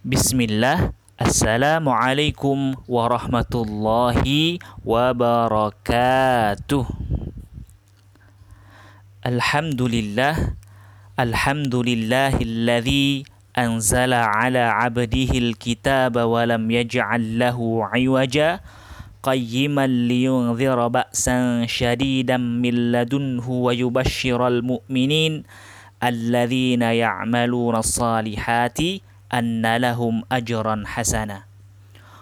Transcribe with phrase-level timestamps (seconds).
[0.00, 2.58] بسم الله السلام عليكم
[2.88, 4.24] ورحمة الله
[4.88, 6.84] وبركاته
[9.26, 10.34] الحمد لله
[11.20, 13.24] الحمد لله الذي
[13.58, 17.58] أنزل على عبده الكتاب ولم يجعل له
[17.92, 18.60] عوجا
[19.22, 25.32] قيما لينذر بأسا شديدا من لدنه ويبشر المؤمنين
[26.02, 28.80] الذين يعملون الصالحات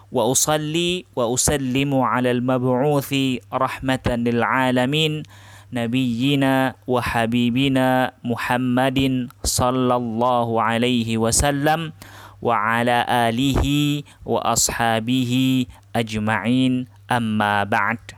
[0.09, 5.21] wa usalli wa usallimu ala al-mab'uthi rahmatan lil alamin
[5.69, 11.93] nabiyyina wa habibina Muhammadin sallallahu alaihi wasallam
[12.41, 18.17] wa ala alihi wa ashabihi ajma'in amma ba'd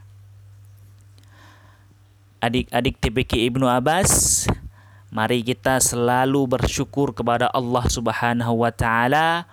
[2.40, 4.46] Adik-adik TPK Ibnu Abbas
[5.10, 9.50] Mari kita selalu bersyukur kepada Allah Subhanahu wa taala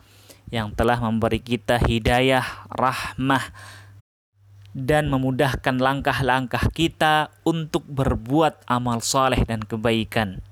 [0.54, 3.42] yang telah memberi kita hidayah, rahmah
[4.78, 10.46] dan memudahkan langkah-langkah kita untuk berbuat amal saleh dan kebaikan.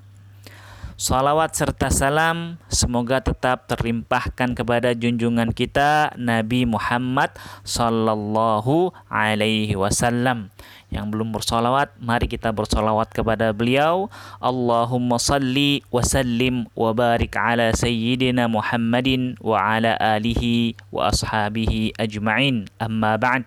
[0.96, 7.36] Salawat serta salam semoga tetap terlimpahkan kepada junjungan kita Nabi Muhammad
[7.68, 10.56] sallallahu alaihi wasallam.
[10.88, 14.08] Yang belum bersolawat, mari kita bersolawat kepada beliau.
[14.40, 22.72] Allahumma salli wa sallim wa barik ala sayyidina Muhammadin wa ala alihi wa ashabihi ajma'in.
[22.80, 23.44] Amma ba'd.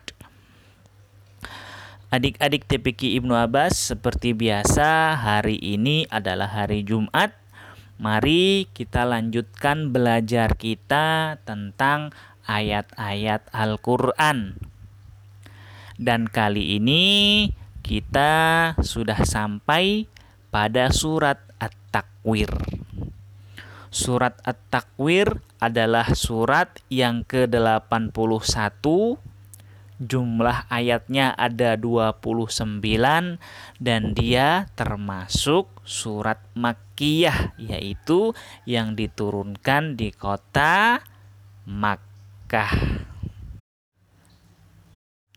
[2.13, 7.38] Adik-adik TPQ Ibnu Abbas, seperti biasa, hari ini adalah hari Jumat.
[7.99, 12.15] Mari kita lanjutkan belajar kita tentang
[12.47, 14.55] ayat-ayat Al-Quran.
[15.99, 17.05] Dan kali ini
[17.83, 20.07] kita sudah sampai
[20.55, 22.55] pada surat At-Takwir.
[23.91, 28.79] Surat At-Takwir adalah surat yang ke-81
[29.99, 32.79] jumlah ayatnya ada 29
[33.83, 41.03] dan dia termasuk surat Makkiyah yaitu yang diturunkan di kota
[41.67, 43.05] Makkah.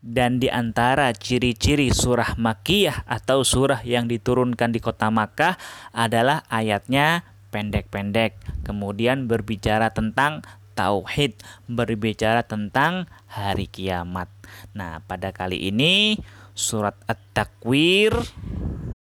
[0.02, 5.54] Dan di antara ciri-ciri surah Makkiyah atau surah yang diturunkan di kota Makkah
[5.94, 7.22] adalah ayatnya
[7.54, 8.34] pendek-pendek.
[8.66, 10.42] Kemudian berbicara tentang
[10.82, 11.38] tauhid,
[11.70, 14.26] berbicara tentang hari kiamat.
[14.74, 16.18] Nah, pada kali ini
[16.58, 18.10] surat At-Takwir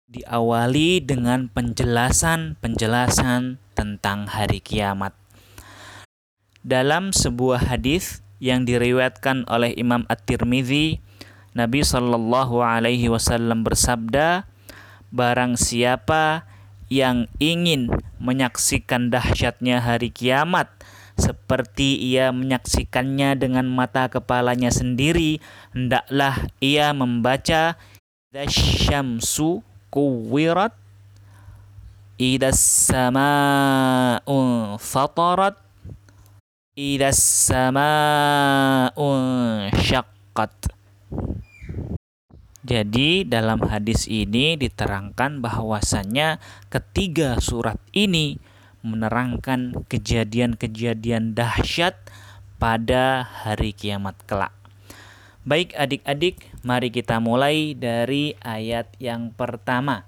[0.06, 5.18] diawali dengan penjelasan-penjelasan tentang hari kiamat.
[6.62, 11.02] Dalam sebuah hadis yang diriwayatkan oleh Imam At-Tirmizi,
[11.58, 14.46] Nabi Shallallahu alaihi wasallam bersabda,
[15.10, 16.46] "Barang siapa
[16.88, 17.90] yang ingin
[18.22, 20.70] menyaksikan dahsyatnya hari kiamat,
[21.16, 25.40] seperti ia menyaksikannya dengan mata kepalanya sendiri,
[25.72, 27.80] hendaklah ia membaca
[28.36, 30.76] Syamsu kuwirat
[32.20, 32.60] Idas
[32.92, 35.56] sama'un fatarat
[36.76, 39.24] Idas sama'un
[39.72, 40.52] syaqqat
[42.68, 48.36] Jadi dalam hadis ini diterangkan bahwasannya ketiga surat ini
[48.86, 51.98] menerangkan kejadian-kejadian dahsyat
[52.62, 54.54] pada hari kiamat kelak.
[55.46, 60.06] Baik adik-adik, mari kita mulai dari ayat yang pertama.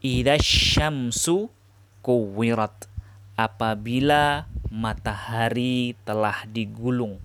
[0.00, 1.52] Idza syamsu
[2.00, 2.88] kuwirat.
[3.36, 7.20] Apabila matahari telah digulung.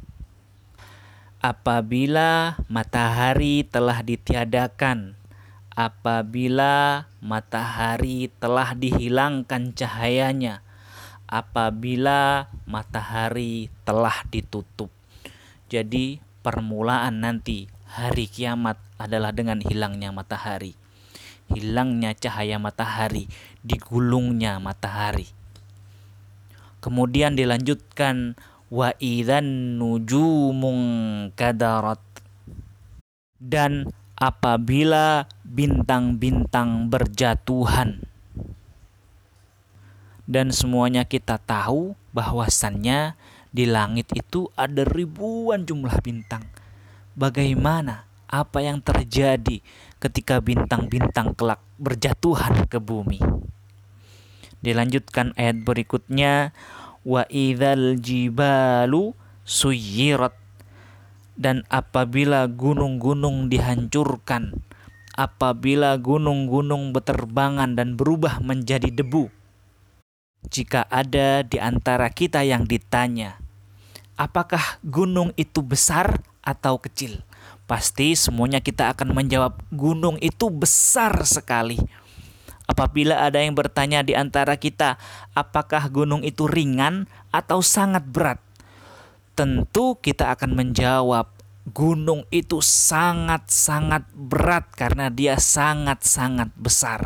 [1.39, 5.20] Apabila matahari telah ditiadakan
[5.81, 10.61] apabila matahari telah dihilangkan cahayanya,
[11.25, 14.93] apabila matahari telah ditutup.
[15.73, 20.77] Jadi, permulaan nanti hari kiamat adalah dengan hilangnya matahari,
[21.49, 23.25] hilangnya cahaya matahari,
[23.65, 25.25] digulungnya matahari.
[26.81, 28.37] Kemudian dilanjutkan
[28.69, 30.79] wa idzan nujumun
[31.33, 32.01] kadarat
[33.41, 33.89] dan
[34.21, 38.05] apabila bintang-bintang berjatuhan.
[40.29, 43.17] Dan semuanya kita tahu bahwasannya
[43.49, 46.45] di langit itu ada ribuan jumlah bintang.
[47.17, 49.59] Bagaimana apa yang terjadi
[49.97, 53.19] ketika bintang-bintang kelak berjatuhan ke bumi?
[54.61, 56.53] Dilanjutkan ayat berikutnya
[57.01, 60.37] wa idzal jibalu suyirat
[61.39, 64.59] dan apabila gunung-gunung dihancurkan,
[65.15, 69.31] apabila gunung-gunung berterbangan dan berubah menjadi debu,
[70.49, 73.37] jika ada di antara kita yang ditanya,
[74.19, 77.23] apakah gunung itu besar atau kecil?
[77.69, 81.79] Pasti semuanya kita akan menjawab gunung itu besar sekali.
[82.67, 84.99] Apabila ada yang bertanya di antara kita,
[85.35, 88.39] apakah gunung itu ringan atau sangat berat?
[89.31, 91.31] Tentu kita akan menjawab,
[91.71, 97.05] gunung itu sangat-sangat berat karena dia sangat-sangat besar.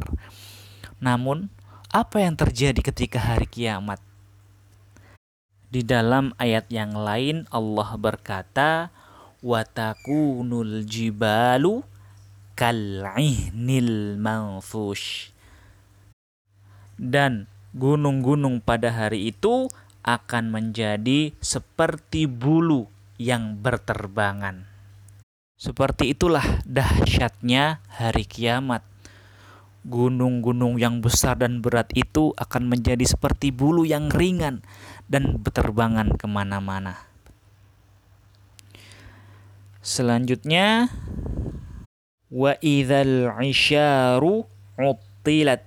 [0.98, 1.54] Namun,
[1.94, 4.02] apa yang terjadi ketika hari kiamat?
[5.70, 8.90] Di dalam ayat yang lain Allah berkata,
[9.46, 11.86] watakunul jibalu
[12.56, 15.36] kal'ihnil manfush.
[16.96, 19.68] Dan gunung-gunung pada hari itu
[20.06, 22.86] akan menjadi seperti bulu
[23.18, 24.70] yang berterbangan.
[25.58, 28.86] Seperti itulah dahsyatnya hari kiamat.
[29.86, 34.62] Gunung-gunung yang besar dan berat itu akan menjadi seperti bulu yang ringan
[35.10, 37.02] dan berterbangan ke mana-mana.
[39.86, 40.90] Selanjutnya
[42.34, 44.50] wa idzal isyaru
[44.82, 45.62] uttilat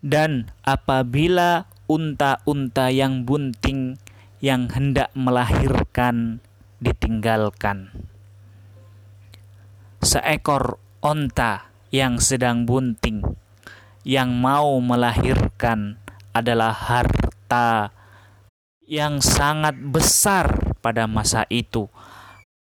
[0.00, 4.00] dan apabila unta-unta yang bunting
[4.40, 6.40] yang hendak melahirkan
[6.80, 7.92] ditinggalkan.
[10.04, 13.24] Seekor onta yang sedang bunting
[14.04, 15.96] yang mau melahirkan
[16.36, 17.88] adalah harta
[18.84, 21.88] yang sangat besar pada masa itu.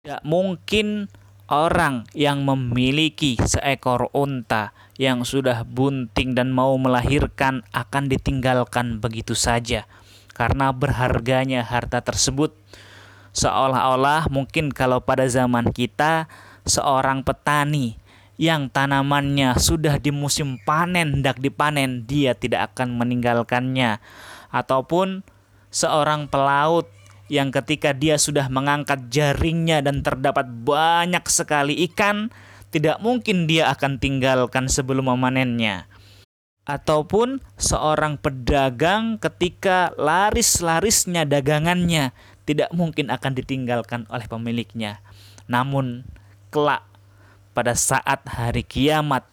[0.04, 1.08] Tidak mungkin
[1.52, 9.84] orang yang memiliki seekor unta yang sudah bunting dan mau melahirkan akan ditinggalkan begitu saja
[10.32, 12.56] karena berharganya harta tersebut.
[13.36, 16.24] Seolah-olah mungkin kalau pada zaman kita
[16.64, 18.00] seorang petani
[18.40, 24.00] yang tanamannya sudah di musim panen hendak dipanen dia tidak akan meninggalkannya
[24.48, 25.20] ataupun
[25.68, 26.88] seorang pelaut
[27.32, 32.28] yang ketika dia sudah mengangkat jaringnya dan terdapat banyak sekali ikan,
[32.68, 35.88] tidak mungkin dia akan tinggalkan sebelum memanennya.
[36.68, 42.12] Ataupun seorang pedagang ketika laris-larisnya dagangannya
[42.44, 45.00] tidak mungkin akan ditinggalkan oleh pemiliknya.
[45.48, 46.04] Namun
[46.52, 46.84] kelak
[47.56, 49.24] pada saat hari kiamat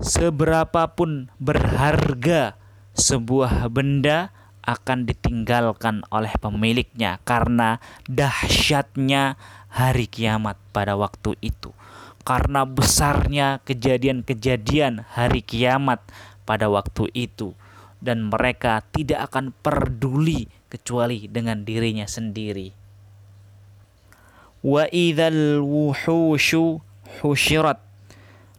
[0.00, 2.56] seberapapun berharga
[2.96, 4.32] sebuah benda
[4.62, 9.36] akan ditinggalkan oleh pemiliknya karena dahsyatnya
[9.68, 11.74] hari kiamat pada waktu itu.
[12.22, 15.98] Karena besarnya kejadian-kejadian hari kiamat
[16.46, 17.58] pada waktu itu
[17.98, 22.74] dan mereka tidak akan peduli kecuali dengan dirinya sendiri.
[24.62, 26.78] Wa idzal wuhushu
[27.22, 27.82] husyirat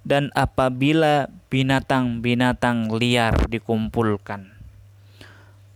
[0.04, 4.53] dan apabila binatang-binatang liar dikumpulkan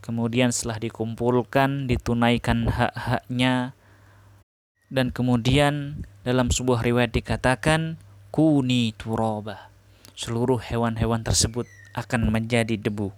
[0.07, 3.75] kemudian setelah dikumpulkan ditunaikan hak-haknya.
[4.87, 7.99] Dan kemudian dalam sebuah riwayat dikatakan
[8.31, 9.67] kuni turoba
[10.15, 13.11] seluruh hewan-hewan tersebut akan menjadi debu.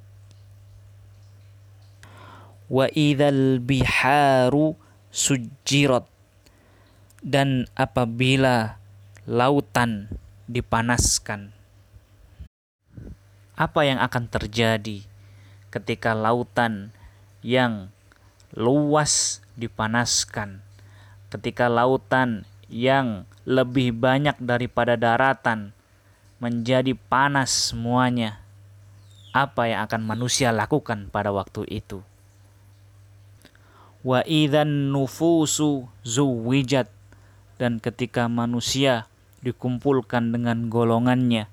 [2.74, 2.90] Wa
[3.62, 4.74] biharu
[5.14, 6.10] sujirat
[7.22, 8.78] dan apabila
[9.30, 10.10] lautan
[10.46, 11.54] dipanaskan
[13.60, 15.09] apa yang akan terjadi
[15.70, 16.94] ketika lautan
[17.46, 17.94] yang
[18.54, 20.62] luas dipanaskan,
[21.30, 25.74] ketika lautan yang lebih banyak daripada daratan
[26.42, 28.42] menjadi panas semuanya,
[29.30, 32.02] apa yang akan manusia lakukan pada waktu itu?
[34.02, 36.88] Wa idzan nufusu zuwijat
[37.60, 39.12] dan ketika manusia
[39.44, 41.52] dikumpulkan dengan golongannya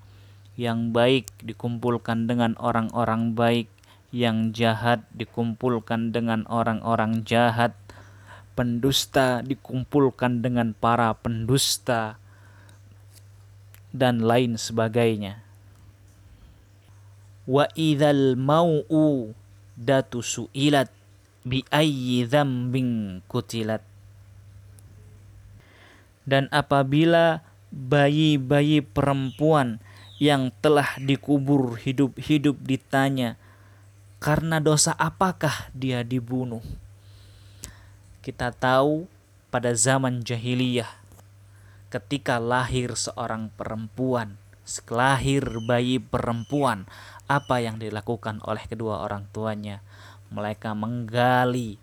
[0.57, 3.67] yang baik dikumpulkan dengan orang-orang baik
[4.11, 7.75] yang jahat dikumpulkan dengan orang-orang jahat,
[8.55, 12.17] pendusta dikumpulkan dengan para pendusta,
[13.91, 15.43] dan lain sebagainya.
[17.47, 19.31] Wa idzal mau'u
[19.73, 20.91] datu su'ilat
[21.47, 23.81] bi ayyi dzambin kutilat.
[26.27, 27.39] Dan apabila
[27.71, 29.79] bayi-bayi perempuan
[30.19, 33.39] yang telah dikubur hidup-hidup ditanya,
[34.17, 36.65] karena dosa apakah dia dibunuh?
[38.25, 39.05] Kita tahu
[39.53, 40.89] pada zaman jahiliyah
[41.87, 44.35] ketika lahir seorang perempuan,
[44.91, 46.83] lahir bayi perempuan,
[47.27, 49.79] apa yang dilakukan oleh kedua orang tuanya?
[50.27, 51.79] Mereka menggali,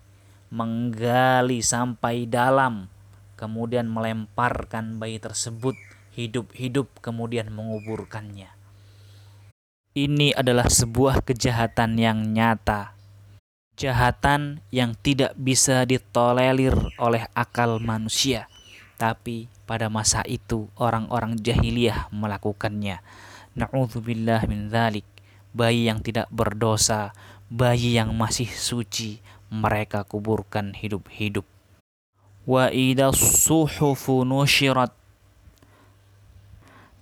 [0.52, 2.92] menggali sampai dalam,
[3.40, 5.74] kemudian melemparkan bayi tersebut
[6.14, 8.53] hidup-hidup, kemudian menguburkannya.
[9.94, 12.98] Ini adalah sebuah kejahatan yang nyata.
[13.78, 18.50] Kejahatan yang tidak bisa ditolerir oleh akal manusia.
[18.98, 23.06] Tapi pada masa itu orang-orang jahiliyah melakukannya.
[23.54, 25.06] Na'udzubillah min dzalik.
[25.54, 27.14] Bayi yang tidak berdosa,
[27.46, 31.46] bayi yang masih suci, mereka kuburkan hidup-hidup.
[32.42, 34.90] Wa idza suhufu nusyirat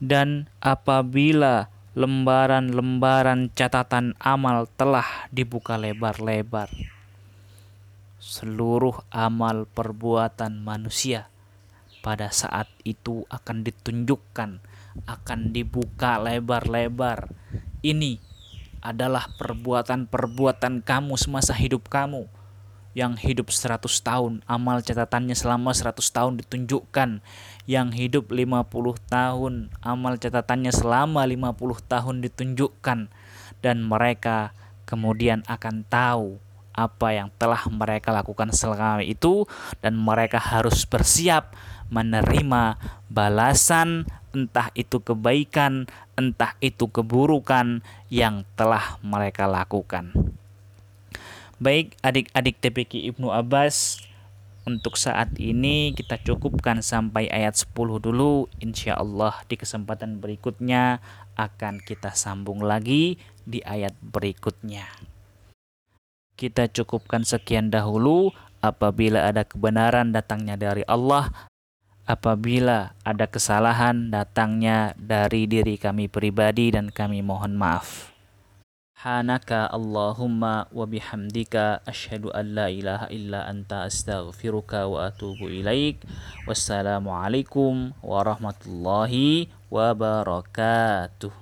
[0.02, 6.72] dan apabila lembaran-lembaran catatan amal telah dibuka lebar-lebar,
[8.16, 11.28] seluruh amal perbuatan manusia
[12.00, 14.64] pada saat itu akan ditunjukkan,
[15.04, 17.28] akan dibuka lebar-lebar.
[17.84, 18.16] Ini
[18.80, 22.24] adalah perbuatan-perbuatan kamu semasa hidup kamu
[22.92, 27.24] yang hidup 100 tahun, amal catatannya selama 100 tahun ditunjukkan.
[27.64, 31.56] Yang hidup 50 tahun, amal catatannya selama 50
[31.88, 32.98] tahun ditunjukkan.
[33.64, 34.52] Dan mereka
[34.84, 36.36] kemudian akan tahu
[36.72, 39.44] apa yang telah mereka lakukan selama itu
[39.84, 41.52] dan mereka harus bersiap
[41.92, 42.80] menerima
[43.12, 50.12] balasan entah itu kebaikan, entah itu keburukan yang telah mereka lakukan.
[51.62, 54.02] Baik adik-adik TPQ Ibnu Abbas
[54.66, 58.50] untuk saat ini kita cukupkan sampai ayat 10 dulu.
[58.58, 60.98] Insya Allah di kesempatan berikutnya
[61.38, 63.14] akan kita sambung lagi
[63.46, 64.90] di ayat berikutnya.
[66.34, 68.34] Kita cukupkan sekian dahulu.
[68.58, 71.30] Apabila ada kebenaran datangnya dari Allah
[72.02, 78.11] apabila ada kesalahan datangnya dari diri kami pribadi dan kami mohon maaf
[79.02, 86.06] Subhanaka Allahumma wa bihamdika asyhadu an la ilaha illa anta astaghfiruka wa atubu ilaik.
[86.46, 91.41] Wassalamualaikum warahmatullahi wabarakatuh.